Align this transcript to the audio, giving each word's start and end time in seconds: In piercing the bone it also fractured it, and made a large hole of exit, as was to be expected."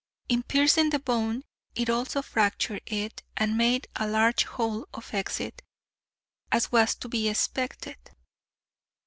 In 0.29 0.41
piercing 0.41 0.89
the 0.89 0.97
bone 0.97 1.43
it 1.75 1.87
also 1.87 2.23
fractured 2.23 2.81
it, 2.87 3.21
and 3.37 3.55
made 3.55 3.87
a 3.95 4.07
large 4.07 4.45
hole 4.45 4.87
of 4.95 5.13
exit, 5.13 5.61
as 6.51 6.71
was 6.71 6.95
to 6.95 7.07
be 7.07 7.29
expected." 7.29 7.97